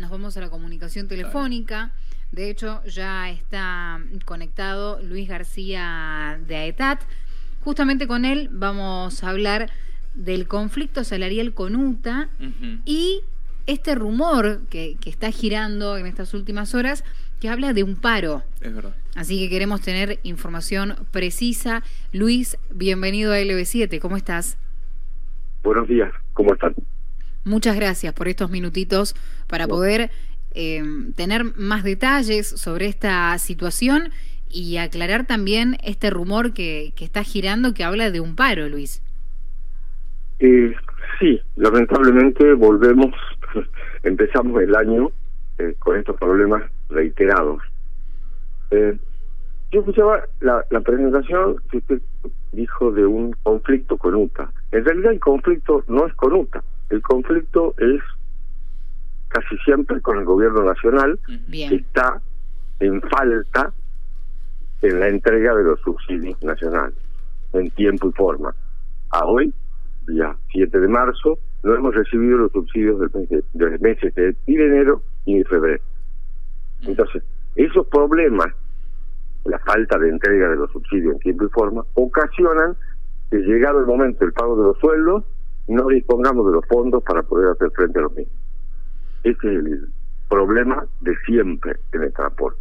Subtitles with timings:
[0.00, 1.92] nos vamos a la comunicación telefónica.
[2.32, 7.02] De hecho, ya está conectado Luis García de AETAT.
[7.62, 9.70] Justamente con él vamos a hablar
[10.14, 12.28] del conflicto salarial con UTA
[12.84, 13.20] y
[13.66, 17.04] este rumor que, que, está girando en estas últimas horas
[17.40, 18.42] que habla de un paro.
[18.60, 18.94] Es verdad.
[19.14, 21.82] Así que queremos tener información precisa.
[22.12, 24.00] Luis, bienvenido a LB7.
[24.00, 24.56] ¿Cómo estás?
[25.62, 26.12] Buenos días.
[26.32, 26.74] ¿Cómo están?
[27.44, 29.14] Muchas gracias por estos minutitos
[29.48, 30.10] para poder
[30.54, 30.82] eh,
[31.16, 34.10] tener más detalles sobre esta situación
[34.50, 39.02] y aclarar también este rumor que, que está girando que habla de un paro, Luis.
[40.40, 40.74] Eh,
[41.18, 43.14] sí, lamentablemente volvemos,
[44.02, 45.10] empezamos el año
[45.58, 47.62] eh, con estos problemas reiterados.
[48.70, 48.96] Eh,
[49.70, 52.02] yo escuchaba la, la presentación que usted
[52.52, 54.50] dijo de un conflicto con UTA.
[54.72, 58.00] En realidad el conflicto no es con UTA, el conflicto es
[59.28, 61.18] casi siempre con el gobierno nacional,
[61.50, 62.20] que está
[62.80, 63.72] en falta
[64.82, 66.96] en la entrega de los subsidios nacionales,
[67.52, 68.54] en tiempo y forma.
[69.10, 69.54] A hoy,
[70.08, 74.34] día 7 de marzo, no hemos recibido los subsidios del mes de, de meses de,
[74.46, 75.82] ni de enero ni de febrero.
[76.82, 77.22] Entonces,
[77.54, 78.48] esos problemas,
[79.44, 82.76] la falta de entrega de los subsidios en tiempo y forma, ocasionan
[83.30, 85.24] que llegado el momento del pago de los sueldos,
[85.70, 88.36] no dispongamos de los fondos para poder hacer frente a los mismos.
[89.22, 89.88] Ese es el
[90.28, 92.60] problema de siempre en el transporte.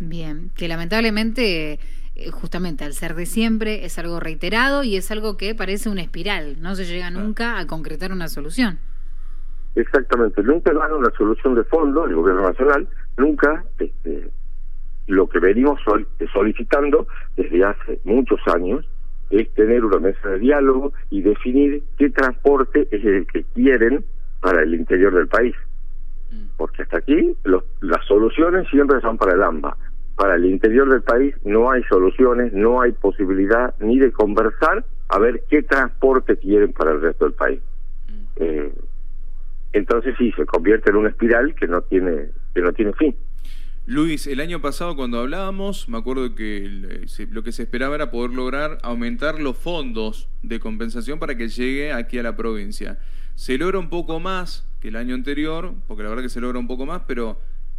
[0.00, 1.78] Bien, que lamentablemente,
[2.16, 6.02] eh, justamente al ser de siempre, es algo reiterado y es algo que parece una
[6.02, 8.78] espiral, no se llega nunca a concretar una solución.
[9.76, 14.30] Exactamente, nunca dan una solución de fondo, el gobierno nacional, nunca este,
[15.06, 15.80] lo que venimos
[16.32, 18.84] solicitando desde hace muchos años
[19.30, 24.04] es tener una mesa de diálogo y definir qué transporte es el que quieren
[24.40, 25.54] para el interior del país.
[26.30, 26.56] Mm.
[26.56, 29.76] Porque hasta aquí los, las soluciones siempre son para el AMBA.
[30.16, 35.18] Para el interior del país no hay soluciones, no hay posibilidad ni de conversar a
[35.18, 37.60] ver qué transporte quieren para el resto del país.
[38.08, 38.24] Mm.
[38.36, 38.72] Eh,
[39.72, 43.14] entonces sí, se convierte en una espiral que no tiene, que no tiene fin.
[43.86, 48.30] Luis, el año pasado cuando hablábamos, me acuerdo que lo que se esperaba era poder
[48.30, 52.98] lograr aumentar los fondos de compensación para que llegue aquí a la provincia.
[53.34, 56.58] Se logra un poco más que el año anterior, porque la verdad que se logra
[56.58, 57.36] un poco más, pero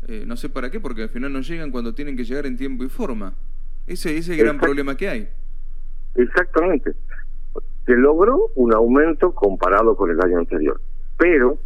[0.08, 2.56] eh, no sé para qué, porque al final no llegan cuando tienen que llegar en
[2.56, 3.34] tiempo y forma.
[3.88, 5.28] Ese, ese es el gran problema que hay.
[6.14, 6.92] Exactamente.
[7.88, 10.80] Se logró un aumento comparado con el año anterior,
[11.18, 11.58] pero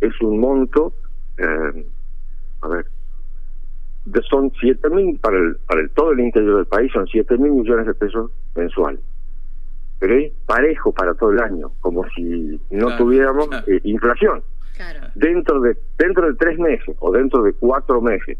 [0.00, 0.92] es un monto,
[1.38, 1.86] eh,
[2.62, 2.86] a ver,
[4.28, 7.52] son siete mil para el para el todo el interior del país son siete mil
[7.52, 9.00] millones de pesos mensuales.
[9.98, 14.42] Pero es parejo para todo el año como si no tuviéramos eh, inflación.
[15.14, 18.38] Dentro de dentro de tres meses o dentro de cuatro meses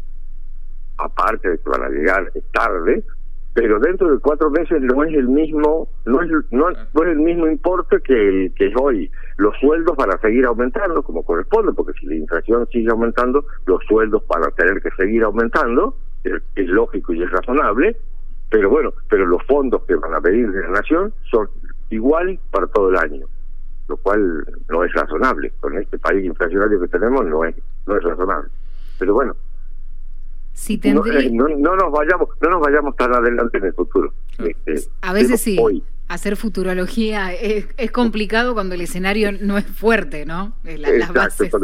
[0.97, 3.03] aparte de que van a llegar tarde
[3.57, 7.47] pero dentro de cuatro meses no es el mismo no es no, es el mismo
[7.47, 9.09] importe que el que es hoy.
[9.37, 13.83] Los sueldos van a seguir aumentando como corresponde porque si la inflación sigue aumentando los
[13.85, 17.97] sueldos van a tener que seguir aumentando es, es lógico y es razonable
[18.51, 21.49] pero bueno pero los fondos que van a pedir de la nación son
[21.89, 23.25] iguales para todo el año
[23.87, 25.51] lo cual no es razonable.
[25.59, 27.55] Con este país inflacionario que tenemos no es
[27.87, 28.51] no es razonable.
[28.99, 29.35] Pero bueno
[30.57, 34.11] eh, no, no, nos vayamos no nos vayamos tan adelante en el futuro.
[34.39, 35.57] Este, a veces sí
[36.07, 41.59] hacer futurología es, es, complicado cuando el escenario no es fuerte no Exacto,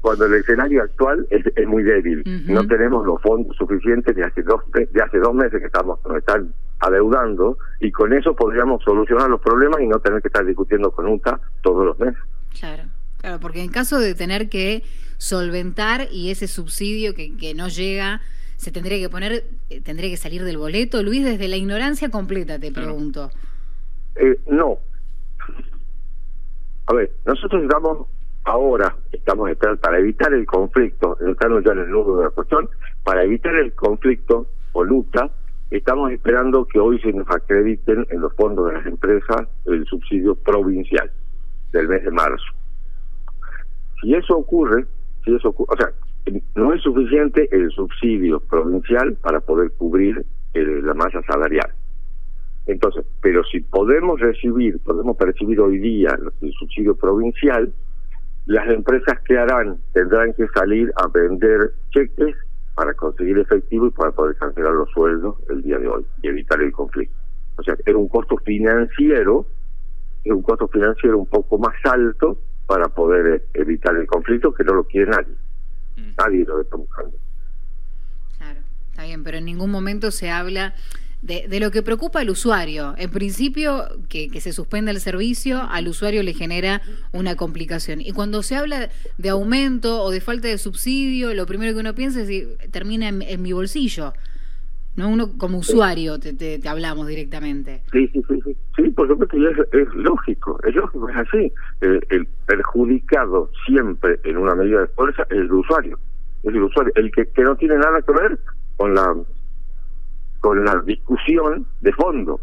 [0.00, 2.24] Cuando, el, escenario actual es, es muy débil.
[2.46, 6.18] No tenemos los fondos suficientes de hace dos de hace dos meses que estamos nos
[6.18, 10.90] están adeudando y con eso podríamos solucionar los problemas y no tener que estar discutiendo
[10.90, 12.20] con UTA todos los meses.
[12.58, 12.84] Claro
[13.18, 14.82] claro porque en caso de tener que
[15.22, 18.20] solventar y ese subsidio que, que no llega
[18.56, 21.00] se tendría que poner, eh, tendría que salir del boleto.
[21.02, 23.30] Luis, desde la ignorancia completa te pregunto.
[24.16, 24.78] Eh, no.
[26.86, 28.08] A ver, nosotros estamos
[28.42, 32.68] ahora, estamos esperando para evitar el conflicto, estamos ya en el nudo de la cuestión,
[33.04, 35.30] para evitar el conflicto o luta,
[35.70, 40.34] estamos esperando que hoy se nos acrediten en los fondos de las empresas el subsidio
[40.34, 41.12] provincial
[41.70, 42.44] del mes de marzo.
[44.00, 44.84] Si eso ocurre,
[45.24, 45.90] si eso o sea,
[46.54, 50.24] no es suficiente el subsidio provincial para poder cubrir
[50.54, 51.70] eh, la masa salarial.
[52.66, 57.72] Entonces, pero si podemos recibir, podemos percibir hoy día el subsidio provincial,
[58.46, 62.36] las empresas que harán tendrán que salir a vender cheques
[62.74, 66.60] para conseguir efectivo y para poder cancelar los sueldos el día de hoy y evitar
[66.60, 67.14] el conflicto.
[67.56, 69.46] O sea, es un costo financiero,
[70.24, 74.74] es un costo financiero un poco más alto para poder evitar el conflicto que no
[74.74, 75.34] lo quiere nadie.
[75.96, 76.14] Mm.
[76.18, 77.16] Nadie lo está buscando.
[78.38, 78.60] Claro,
[78.90, 80.74] está bien, pero en ningún momento se habla
[81.22, 82.94] de, de, lo que preocupa al usuario.
[82.98, 86.82] En principio, que, que, se suspenda el servicio, al usuario le genera
[87.12, 88.00] una complicación.
[88.00, 91.94] Y cuando se habla de aumento o de falta de subsidio, lo primero que uno
[91.94, 94.12] piensa es si termina en, mi bolsillo.
[94.94, 97.82] No uno como usuario te, te, hablamos directamente.
[97.92, 98.56] Sí, sí, sí, sí.
[98.76, 101.52] Sí, por supuesto, es, es lógico, es lógico, es así.
[101.80, 105.98] El, el, perjudicado siempre en una medida de fuerza es el usuario.
[106.42, 106.92] Es el usuario.
[106.96, 108.38] El que, que no tiene nada que ver
[108.76, 109.14] con la
[110.40, 112.40] con la discusión de fondo.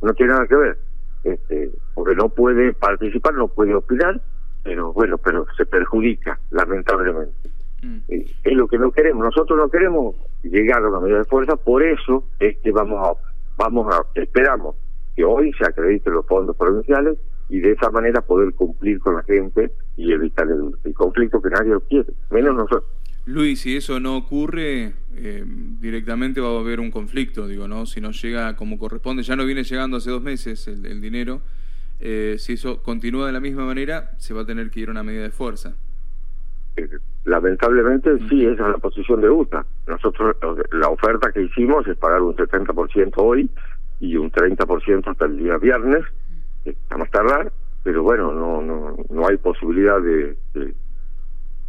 [0.00, 0.78] No tiene nada que ver.
[1.24, 4.20] Este, porque no puede participar, no puede opinar,
[4.62, 7.50] pero bueno, pero se perjudica, lamentablemente.
[7.82, 7.98] Mm.
[8.08, 9.24] Es lo que no queremos.
[9.24, 13.12] Nosotros no queremos llegar a una medida de fuerza, por eso es que vamos a,
[13.56, 14.76] vamos a, esperamos
[15.16, 17.18] que hoy se acrediten los fondos provinciales
[17.48, 21.74] y de esa manera poder cumplir con la gente y evitar el conflicto que nadie
[21.88, 22.84] quiere, menos nosotros.
[23.26, 27.86] Luis, si eso no ocurre, eh, directamente va a haber un conflicto, digo, ¿no?
[27.86, 31.42] Si no llega como corresponde, ya no viene llegando hace dos meses el, dinero,
[32.00, 34.92] eh, si eso continúa de la misma manera, se va a tener que ir a
[34.92, 35.76] una medida de fuerza.
[37.24, 39.64] Lamentablemente sí, esa es la posición de UTA.
[39.86, 40.36] Nosotros,
[40.72, 43.50] la oferta que hicimos es pagar un 70% hoy
[44.00, 46.04] y un 30% hasta el día viernes,
[46.88, 47.52] a más tardar,
[47.82, 50.36] pero bueno, no no no hay posibilidad de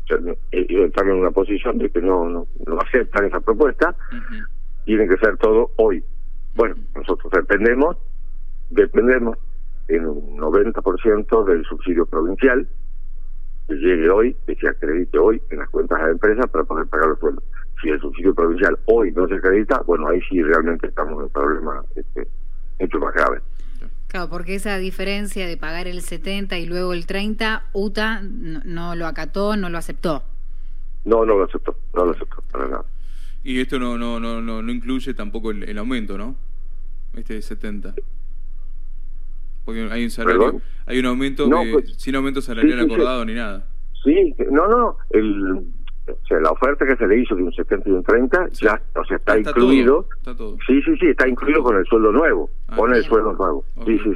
[0.10, 2.48] estar en una posición de que no, no,
[2.80, 3.96] aceptan esa propuesta,
[4.86, 6.04] tiene que ser todo hoy.
[6.56, 7.98] Bueno, nosotros dependemos,
[8.70, 9.38] dependemos
[9.88, 12.68] en un 90% del subsidio provincial
[13.72, 16.88] que llegue hoy, que se acredite hoy en las cuentas de la empresa para poder
[16.88, 17.44] pagar los sueldos.
[17.82, 21.30] Si el subsidio provincial hoy no se acredita, bueno, ahí sí realmente estamos en un
[21.30, 22.28] problema este,
[22.80, 23.40] mucho más grave.
[24.08, 29.08] Claro, porque esa diferencia de pagar el 70 y luego el 30, UTA no, lo
[29.08, 30.24] acató, no lo aceptó.
[31.06, 32.86] No, no lo aceptó, no lo aceptó, para nada.
[33.44, 36.36] Y esto no no no no, incluye tampoco el, aumento, ¿no?
[37.16, 37.96] Este de 70.
[39.66, 43.68] Porque hay un salario, hay un aumento pues, sin aumento salarial acordado ni nada.
[44.04, 45.66] Sí, no, no, el
[46.08, 48.82] o sea, la oferta que se le hizo de un 70 y un 30 ya,
[48.96, 50.08] o sea, está, incluido.
[50.18, 50.58] está todo.
[50.66, 53.66] Sí, sí, sí, está incluido con el sueldo nuevo, ah, con el sueldo nuevo.
[53.86, 54.12] Sí, sí,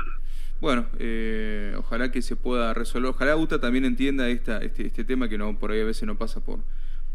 [0.59, 3.11] Bueno, eh, ojalá que se pueda resolver.
[3.11, 6.15] Ojalá UTA también entienda esta, este, este tema que no por ahí a veces no
[6.15, 6.59] pasa por,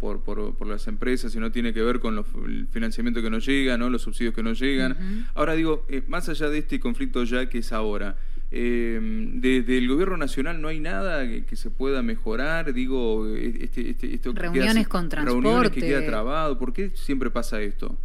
[0.01, 3.91] por, por, las empresas, sino tiene que ver con el financiamiento que no llega, ¿no?
[3.91, 5.27] los subsidios que no llegan.
[5.35, 8.17] Ahora digo, eh, más allá de este conflicto ya que es ahora,
[8.51, 8.99] eh,
[9.35, 14.33] desde el gobierno nacional no hay nada que, se pueda mejorar, digo, este, este, esto
[14.35, 15.43] reuniones con transporte.
[15.43, 17.97] Reuniones que queda trabado, ¿por qué siempre pasa esto?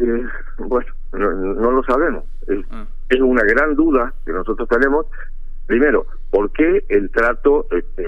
[0.00, 0.24] Eh,
[0.58, 2.24] bueno, no, lo sabemos.
[2.70, 2.86] Ah.
[3.08, 5.06] Es, una gran duda que nosotros tenemos.
[5.66, 8.06] Primero, ¿por qué el trato, este,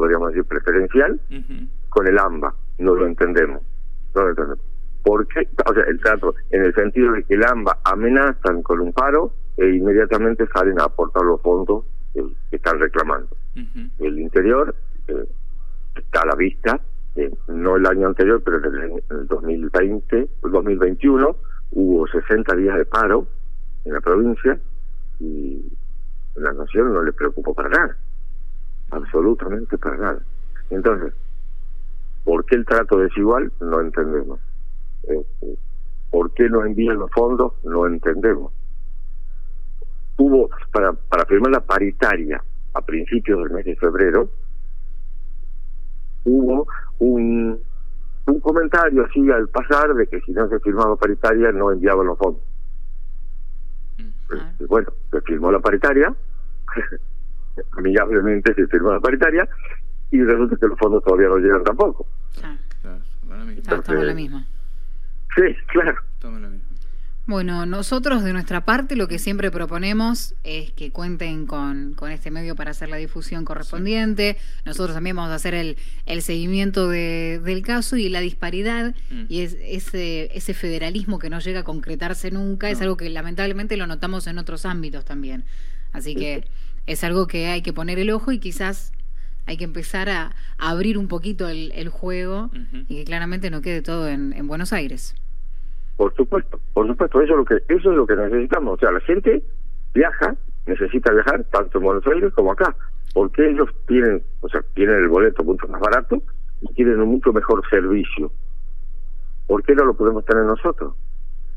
[0.00, 1.20] podríamos decir, preferencial
[1.90, 2.54] con el AMBA?
[2.78, 3.62] No lo entendemos.
[4.14, 4.64] No lo entendemos.
[5.02, 5.48] ¿Por qué?
[5.68, 9.32] O sea, el trato en el sentido de que el AMBA amenazan con un paro
[9.56, 13.28] e inmediatamente salen a aportar los fondos que están reclamando.
[13.98, 14.74] El interior
[15.08, 15.28] eh,
[15.96, 16.80] está a la vista,
[17.16, 21.36] eh, no el año anterior, pero en el, 2020, el 2021
[21.72, 23.26] hubo 60 días de paro
[23.84, 24.58] en la provincia
[25.18, 25.62] y
[26.36, 27.96] la nación no le preocupó para nada,
[28.90, 30.22] absolutamente para nada.
[30.70, 31.12] Entonces,
[32.24, 33.52] ¿por qué el trato desigual?
[33.60, 34.40] No entendemos.
[35.04, 35.24] Eh,
[36.10, 37.52] ¿Por qué no envían los fondos?
[37.64, 38.52] No entendemos
[40.20, 42.42] hubo para, para firmar la paritaria
[42.74, 44.28] a principios del mes de febrero,
[46.24, 47.58] hubo un,
[48.26, 52.18] un comentario así al pasar de que si no se firmaba paritaria no enviaban los
[52.18, 52.42] fondos.
[53.98, 54.66] Mm.
[54.66, 56.14] Bueno, se firmó la paritaria,
[57.76, 59.48] amigablemente se firmó la paritaria,
[60.10, 62.06] y resulta que los fondos todavía no llegan tampoco.
[62.38, 64.02] Claro, claro.
[64.02, 64.46] la misma.
[65.36, 65.96] Sí, claro.
[67.26, 72.32] Bueno, nosotros de nuestra parte lo que siempre proponemos es que cuenten con, con este
[72.32, 74.36] medio para hacer la difusión correspondiente.
[74.64, 75.76] Nosotros también vamos a hacer el,
[76.06, 79.26] el seguimiento de, del caso y la disparidad mm.
[79.28, 83.76] y es, ese, ese federalismo que no llega a concretarse nunca es algo que lamentablemente
[83.76, 85.44] lo notamos en otros ámbitos también.
[85.92, 86.44] Así que
[86.86, 88.92] es algo que hay que poner el ojo y quizás
[89.46, 92.50] hay que empezar a, abrir un poquito el, el juego
[92.88, 95.14] y que claramente no quede todo en, en Buenos Aires.
[95.96, 98.74] Por supuesto, por supuesto, eso es lo que eso es lo que necesitamos.
[98.74, 99.42] O sea, la gente
[99.94, 102.74] viaja, necesita viajar tanto en Buenos Aires como acá,
[103.12, 106.22] porque ellos tienen, o sea, tienen el boleto mucho más barato
[106.60, 108.30] y tienen un mucho mejor servicio.
[109.46, 110.94] ¿Por qué no lo podemos tener nosotros?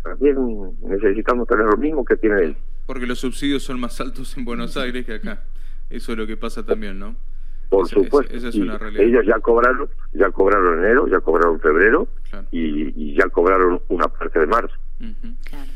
[0.04, 0.36] También
[0.82, 2.58] necesitamos tener lo mismo que tiene él.
[2.86, 5.44] Porque los subsidios son más altos en Buenos Aires que acá.
[5.90, 7.16] Eso es lo que pasa también, ¿no?
[7.70, 8.36] Por supuesto.
[8.36, 9.04] Esa es una realidad.
[9.04, 12.08] Ellos ya cobraron, ya cobraron enero, ya cobraron febrero
[12.52, 14.76] y, ya cobraron una parte de marzo.
[15.50, 15.72] claro.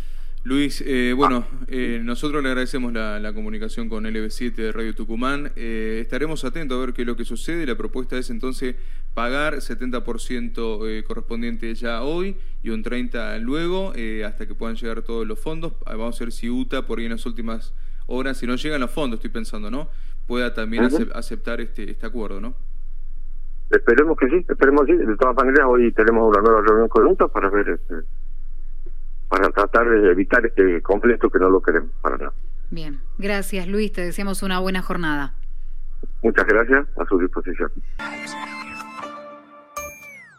[0.47, 5.51] Luis, eh, bueno, eh, nosotros le agradecemos la, comunicación con LB7 de Radio Tucumán.
[5.57, 7.65] Eh, estaremos atentos a ver qué es lo que sucede.
[7.65, 8.77] La propuesta es entonces
[9.17, 13.93] pagar 70% correspondiente ya hoy y un 30% luego,
[14.23, 15.73] hasta que puedan llegar todos los fondos.
[15.87, 17.73] Ah, vamos a ver si UTA por ahí en las últimas
[18.05, 19.87] horas, si no llegan los fondos, estoy pensando, ¿no?
[20.27, 22.53] Pueda también aceptar este, este acuerdo, ¿no?
[23.71, 25.03] Esperemos que sí, esperemos que sí.
[25.03, 27.69] De todas maneras, hoy tenemos una nueva reunión con UTA para ver...
[27.69, 27.95] Este
[29.29, 32.33] para tratar de evitar este conflicto que no lo queremos para nada.
[32.69, 35.33] Bien, gracias Luis, te deseamos una buena jornada.
[36.23, 37.69] Muchas gracias, a su disposición.